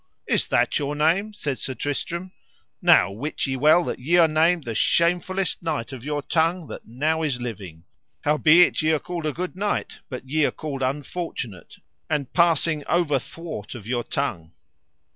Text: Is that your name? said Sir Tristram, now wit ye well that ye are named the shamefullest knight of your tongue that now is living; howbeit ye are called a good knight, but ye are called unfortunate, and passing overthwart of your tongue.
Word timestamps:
Is 0.27 0.47
that 0.47 0.79
your 0.79 0.95
name? 0.95 1.31
said 1.31 1.59
Sir 1.59 1.75
Tristram, 1.75 2.31
now 2.81 3.11
wit 3.11 3.45
ye 3.45 3.55
well 3.55 3.83
that 3.83 3.99
ye 3.99 4.17
are 4.17 4.27
named 4.27 4.63
the 4.63 4.73
shamefullest 4.73 5.61
knight 5.61 5.93
of 5.93 6.03
your 6.03 6.23
tongue 6.23 6.65
that 6.69 6.87
now 6.87 7.21
is 7.21 7.39
living; 7.39 7.83
howbeit 8.21 8.81
ye 8.81 8.93
are 8.93 8.97
called 8.99 9.27
a 9.27 9.31
good 9.31 9.55
knight, 9.55 9.99
but 10.09 10.27
ye 10.27 10.43
are 10.43 10.49
called 10.49 10.81
unfortunate, 10.81 11.75
and 12.09 12.33
passing 12.33 12.83
overthwart 12.89 13.75
of 13.75 13.85
your 13.85 14.03
tongue. 14.03 14.53